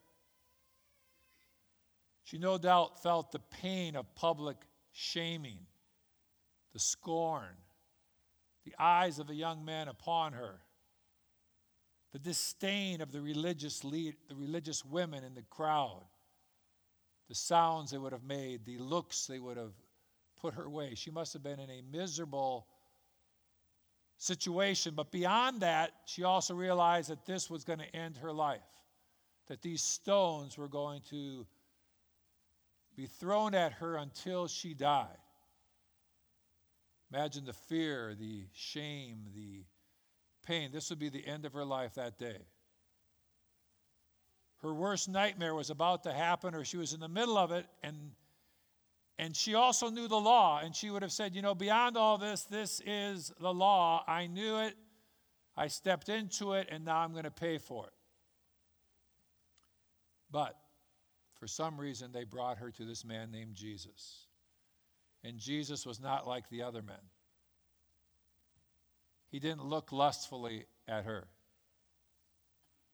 [2.22, 4.56] She no doubt felt the pain of public
[4.92, 5.58] shaming,
[6.72, 7.56] the scorn,
[8.66, 10.60] the eyes of a young man upon her,
[12.12, 16.02] the disdain of the religious lead, the religious women in the crowd,
[17.28, 19.72] the sounds they would have made, the looks they would have
[20.40, 20.94] put her way.
[20.96, 22.66] She must have been in a miserable
[24.18, 24.94] situation.
[24.96, 28.60] But beyond that, she also realized that this was going to end her life,
[29.46, 31.46] that these stones were going to
[32.96, 35.18] be thrown at her until she died.
[37.12, 39.64] Imagine the fear, the shame, the
[40.46, 40.70] pain.
[40.72, 42.38] This would be the end of her life that day.
[44.62, 47.66] Her worst nightmare was about to happen, or she was in the middle of it,
[47.82, 48.12] and
[49.18, 52.18] and she also knew the law, and she would have said, You know, beyond all
[52.18, 54.04] this, this is the law.
[54.06, 54.74] I knew it,
[55.56, 57.92] I stepped into it, and now I'm going to pay for it.
[60.30, 60.56] But
[61.38, 64.25] for some reason, they brought her to this man named Jesus.
[65.26, 67.10] And Jesus was not like the other men.
[69.28, 71.26] He didn't look lustfully at her,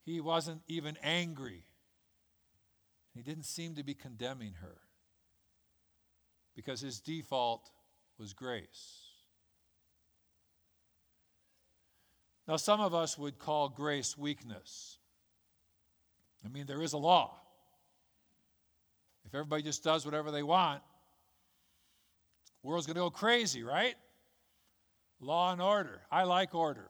[0.03, 1.65] he wasn't even angry.
[3.13, 4.77] He didn't seem to be condemning her
[6.55, 7.69] because his default
[8.17, 9.03] was grace.
[12.47, 14.97] Now, some of us would call grace weakness.
[16.43, 17.35] I mean, there is a law.
[19.25, 20.81] If everybody just does whatever they want,
[22.63, 23.95] world's going to go crazy, right?
[25.19, 26.01] Law and order.
[26.11, 26.89] I like order.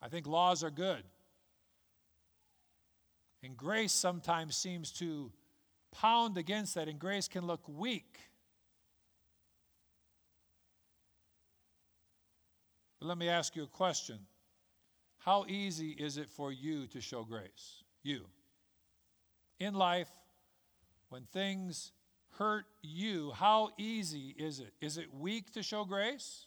[0.00, 1.02] I think laws are good.
[3.42, 5.30] And grace sometimes seems to
[5.92, 8.18] pound against that, and grace can look weak.
[12.98, 14.18] But let me ask you a question
[15.18, 17.82] How easy is it for you to show grace?
[18.02, 18.22] You.
[19.60, 20.10] in life,
[21.08, 21.92] when things
[22.38, 24.72] hurt you, how easy is it?
[24.80, 26.46] Is it weak to show grace?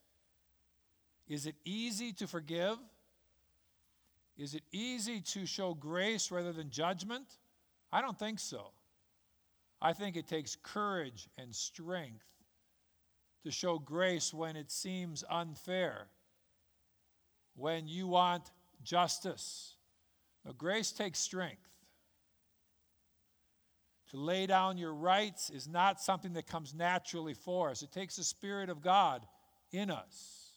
[1.28, 2.78] Is it easy to forgive?
[4.38, 7.26] Is it easy to show grace rather than judgment?
[7.92, 8.72] I don't think so.
[9.82, 12.26] I think it takes courage and strength
[13.44, 16.08] to show grace when it seems unfair,
[17.56, 18.52] when you want
[18.84, 19.76] justice.
[20.44, 21.70] Now, grace takes strength.
[24.16, 27.82] To lay down your rights is not something that comes naturally for us.
[27.82, 29.28] It takes the Spirit of God
[29.74, 30.52] in us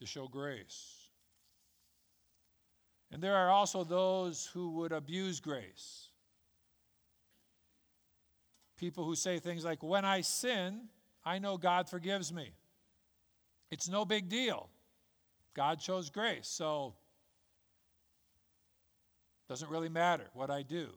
[0.00, 1.06] to show grace.
[3.12, 6.08] And there are also those who would abuse grace.
[8.76, 10.88] People who say things like, When I sin,
[11.24, 12.50] I know God forgives me.
[13.70, 14.68] It's no big deal.
[15.54, 16.96] God shows grace, so
[19.48, 20.88] doesn't really matter what I do.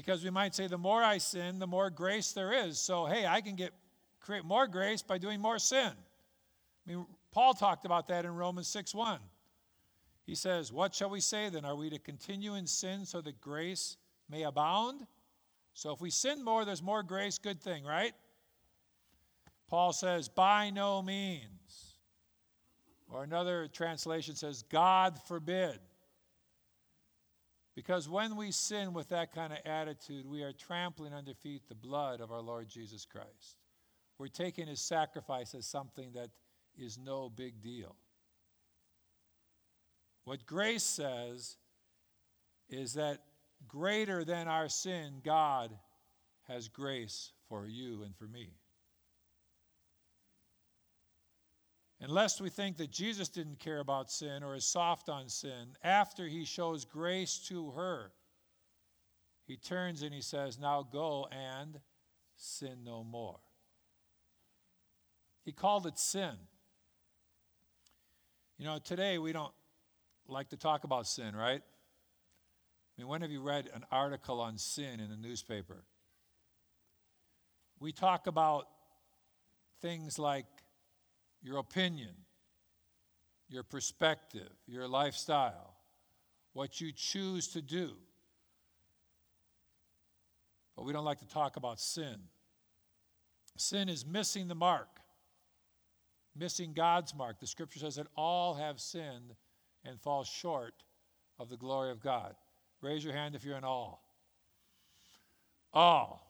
[0.00, 2.78] Because we might say the more I sin, the more grace there is.
[2.78, 3.72] So hey, I can get
[4.20, 5.90] create more grace by doing more sin.
[5.92, 9.18] I mean, Paul talked about that in Romans 6 1.
[10.24, 11.64] He says, What shall we say then?
[11.64, 13.96] Are we to continue in sin so that grace
[14.28, 15.06] may abound?
[15.74, 18.12] So if we sin more, there's more grace, good thing, right?
[19.68, 21.96] Paul says, By no means.
[23.08, 25.80] Or another translation says, God forbid.
[27.74, 31.74] Because when we sin with that kind of attitude, we are trampling under feet the
[31.74, 33.56] blood of our Lord Jesus Christ.
[34.18, 36.30] We're taking his sacrifice as something that
[36.76, 37.94] is no big deal.
[40.24, 41.56] What grace says
[42.68, 43.18] is that
[43.66, 45.70] greater than our sin, God
[46.48, 48.50] has grace for you and for me.
[52.02, 56.26] Unless we think that Jesus didn't care about sin or is soft on sin, after
[56.26, 58.12] he shows grace to her,
[59.46, 61.78] he turns and he says, Now go and
[62.36, 63.38] sin no more.
[65.44, 66.32] He called it sin.
[68.56, 69.52] You know, today we don't
[70.26, 71.60] like to talk about sin, right?
[71.60, 75.84] I mean, when have you read an article on sin in the newspaper?
[77.78, 78.68] We talk about
[79.80, 80.46] things like
[81.42, 82.14] your opinion,
[83.48, 85.74] your perspective, your lifestyle,
[86.52, 87.92] what you choose to do.
[90.76, 92.16] But we don't like to talk about sin.
[93.56, 94.88] Sin is missing the mark,
[96.36, 97.40] missing God's mark.
[97.40, 99.34] The scripture says that all have sinned
[99.84, 100.74] and fall short
[101.38, 102.34] of the glory of God.
[102.80, 103.96] Raise your hand if you're in awe.
[105.72, 106.26] All.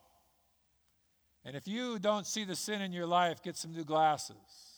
[1.45, 4.70] And if you don't see the sin in your life, get some new glasses.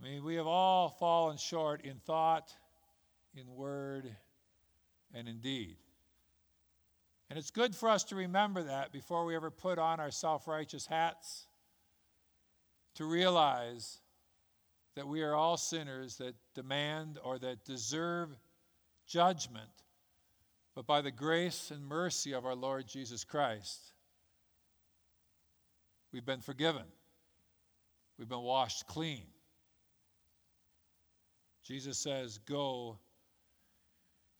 [0.00, 2.54] I mean, we have all fallen short in thought,
[3.34, 4.14] in word,
[5.12, 5.76] and in deed.
[7.30, 10.46] And it's good for us to remember that before we ever put on our self
[10.46, 11.46] righteous hats,
[12.94, 14.00] to realize
[14.94, 18.30] that we are all sinners that demand or that deserve
[19.06, 19.70] judgment,
[20.74, 23.92] but by the grace and mercy of our Lord Jesus Christ,
[26.12, 26.82] we've been forgiven.
[28.18, 29.26] We've been washed clean.
[31.68, 32.98] Jesus says, Go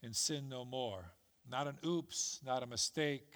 [0.02, 1.04] and sin no more.
[1.50, 3.26] Not an oops, not a mistake.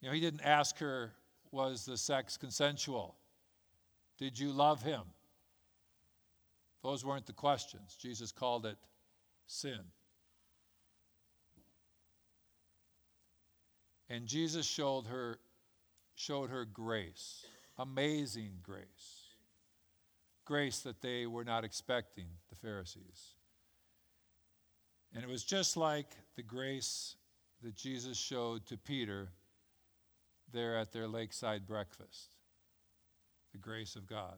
[0.00, 1.12] You know, he didn't ask her,
[1.50, 3.16] Was the sex consensual?
[4.16, 5.02] Did you love him?
[6.84, 7.96] Those weren't the questions.
[8.00, 8.76] Jesus called it
[9.48, 9.80] sin.
[14.08, 15.40] And Jesus showed her
[16.14, 17.44] showed her grace,
[17.76, 19.13] amazing grace
[20.44, 23.34] grace that they were not expecting, the Pharisees.
[25.14, 27.16] And it was just like the grace
[27.62, 29.28] that Jesus showed to Peter
[30.52, 32.30] there at their lakeside breakfast
[33.52, 34.34] the grace of God.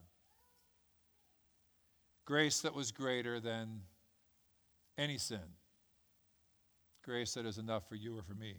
[2.25, 3.81] Grace that was greater than
[4.95, 5.39] any sin.
[7.03, 8.53] Grace that is enough for you or for me.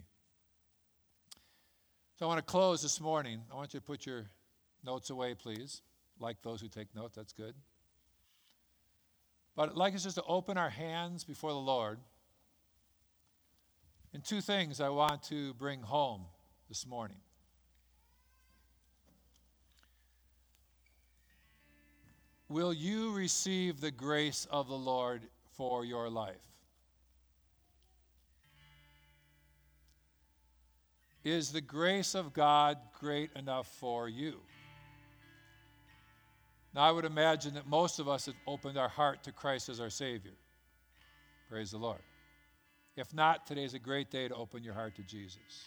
[2.17, 3.39] So I want to close this morning.
[3.49, 4.25] I want you to put your
[4.83, 5.81] notes away, please
[6.19, 7.53] like those who take note, that's good.
[9.55, 11.99] But I'd like us just to open our hands before the Lord.
[14.13, 16.21] And two things I want to bring home
[16.67, 17.17] this morning.
[22.47, 25.21] Will you receive the grace of the Lord
[25.55, 26.35] for your life?
[31.23, 34.39] Is the grace of God great enough for you?
[36.75, 39.79] Now, I would imagine that most of us have opened our heart to Christ as
[39.79, 40.33] our Savior.
[41.49, 42.01] Praise the Lord.
[42.95, 45.65] If not, today's a great day to open your heart to Jesus.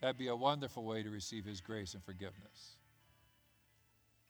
[0.00, 2.76] That'd be a wonderful way to receive His grace and forgiveness.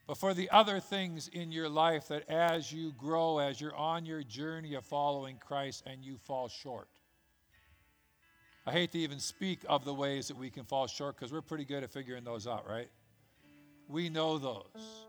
[0.06, 4.04] But for the other things in your life that as you grow, as you're on
[4.04, 6.88] your journey of following Christ and you fall short,
[8.66, 11.42] I hate to even speak of the ways that we can fall short because we're
[11.42, 12.88] pretty good at figuring those out, right?
[13.88, 15.04] We know those.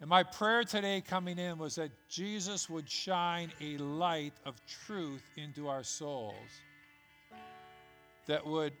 [0.00, 5.22] And my prayer today coming in was that Jesus would shine a light of truth
[5.36, 6.34] into our souls
[8.26, 8.72] that would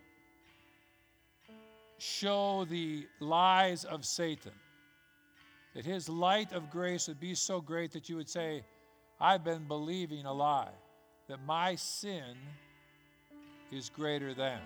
[1.98, 4.52] show the lies of Satan.
[5.74, 8.64] That his light of grace would be so great that you would say,
[9.20, 10.74] I've been believing a lie,
[11.28, 12.36] that my sin
[13.72, 14.60] is greater than.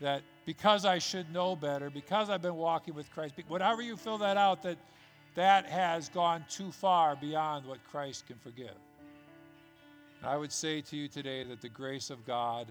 [0.00, 4.18] That because I should know better, because I've been walking with Christ, whatever you fill
[4.18, 4.78] that out, that
[5.34, 8.78] that has gone too far beyond what Christ can forgive.
[10.22, 12.68] I would say to you today that the grace of God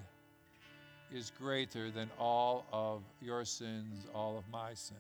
[1.14, 4.98] is greater than all of your sins, all of my sins.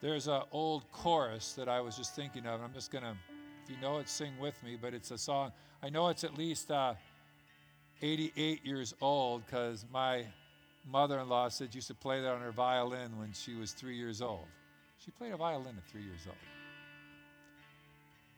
[0.00, 2.60] There's an old chorus that I was just thinking of.
[2.60, 3.16] I'm just going to,
[3.62, 5.52] if you know it, sing with me, but it's a song.
[5.82, 6.94] I know it's at least uh,
[8.02, 10.24] 88 years old because my
[10.90, 13.72] mother in law said she used to play that on her violin when she was
[13.72, 14.46] three years old.
[14.98, 16.36] She played a violin at three years old.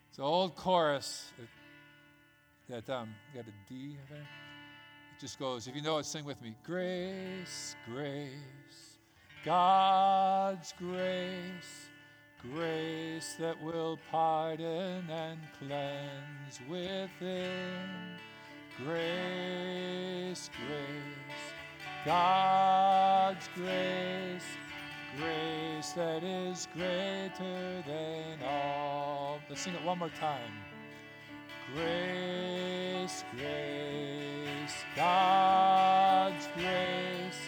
[0.09, 1.33] It's an old chorus
[2.69, 4.19] that um, got a D there.
[4.19, 6.55] It just goes, if you know it, sing with me.
[6.65, 8.99] Grace, grace,
[9.45, 11.89] God's grace
[12.55, 18.19] grace that will pardon and cleanse within.
[18.85, 21.55] Grace, grace,
[22.05, 24.45] God's grace,
[25.17, 29.41] grace that is greater than all.
[29.49, 30.53] Let's sing it one more time.
[31.75, 37.41] Grace, grace, God's grace,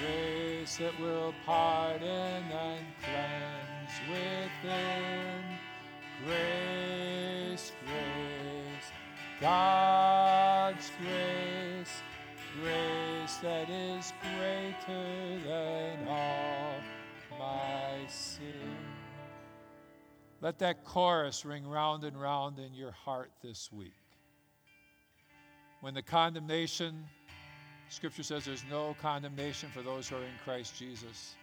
[0.00, 5.42] grace that will pardon and cleanse within.
[6.24, 8.90] Grace, grace,
[9.38, 10.45] God's
[11.00, 12.02] grace,
[12.62, 16.74] grace that is greater than all
[17.38, 18.76] my sin.
[20.40, 23.92] Let that chorus ring round and round in your heart this week.
[25.80, 27.04] When the condemnation,
[27.88, 31.34] Scripture says there's no condemnation for those who are in Christ Jesus.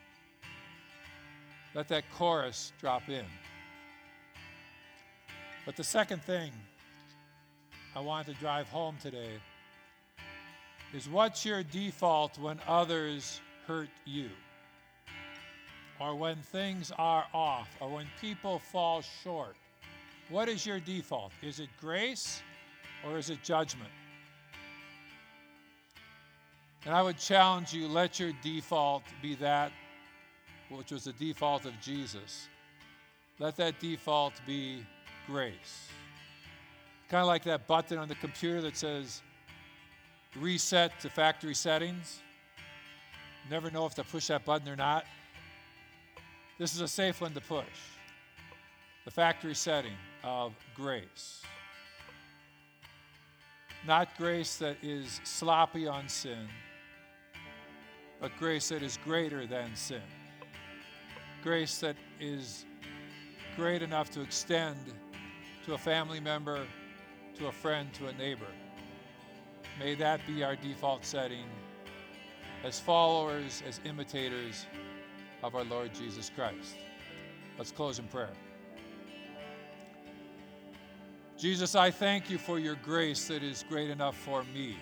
[1.73, 3.25] Let that chorus drop in.
[5.65, 6.51] But the second thing
[7.95, 9.39] I want to drive home today
[10.93, 14.29] is what's your default when others hurt you?
[15.99, 19.55] Or when things are off, or when people fall short?
[20.29, 21.31] What is your default?
[21.41, 22.41] Is it grace
[23.05, 23.91] or is it judgment?
[26.85, 29.71] And I would challenge you let your default be that
[30.69, 32.47] which was the default of Jesus,
[33.39, 34.85] let that default be
[35.27, 35.87] grace.
[37.13, 39.21] Kind of like that button on the computer that says
[40.35, 42.23] reset to factory settings.
[43.51, 45.05] Never know if to push that button or not.
[46.57, 47.67] This is a safe one to push.
[49.05, 49.93] The factory setting
[50.23, 51.43] of grace.
[53.85, 56.47] Not grace that is sloppy on sin,
[58.19, 60.01] but grace that is greater than sin
[61.43, 62.65] grace that is
[63.57, 64.77] great enough to extend
[65.65, 66.65] to a family member,
[67.37, 68.47] to a friend, to a neighbor.
[69.79, 71.45] May that be our default setting
[72.63, 74.67] as followers, as imitators
[75.43, 76.75] of our Lord Jesus Christ.
[77.57, 78.29] Let's close in prayer.
[81.37, 84.77] Jesus, I thank you for your grace that is great enough for me.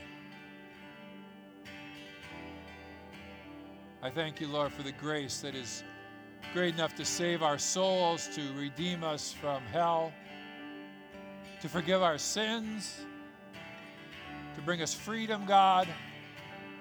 [4.03, 5.83] I thank you, Lord, for the grace that is
[6.53, 10.11] great enough to save our souls, to redeem us from hell,
[11.61, 13.01] to forgive our sins,
[14.55, 15.87] to bring us freedom, God.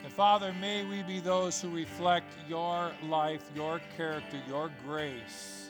[0.02, 5.60] And Father, may we be those who reflect your life, your character, your grace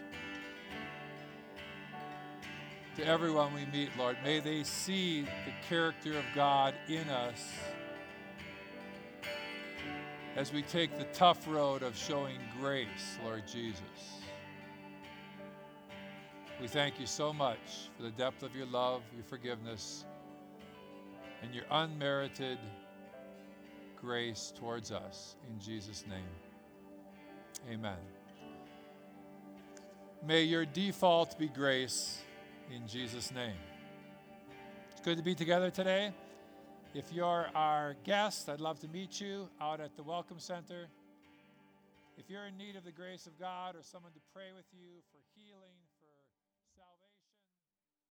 [3.00, 4.18] to everyone we meet, Lord.
[4.22, 7.42] May they see the character of God in us
[10.36, 14.19] as we take the tough road of showing grace, Lord Jesus.
[16.60, 20.04] We thank you so much for the depth of your love, your forgiveness,
[21.42, 22.58] and your unmerited
[23.96, 25.36] grace towards us.
[25.48, 26.28] In Jesus' name,
[27.72, 27.96] amen.
[30.26, 32.20] May your default be grace,
[32.70, 33.56] in Jesus' name.
[34.92, 36.12] It's good to be together today.
[36.92, 40.88] If you're our guest, I'd love to meet you out at the Welcome Center.
[42.18, 45.00] If you're in need of the grace of God or someone to pray with you
[45.10, 45.19] for